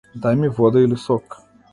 [0.21, 1.37] Дај ми вода или сок.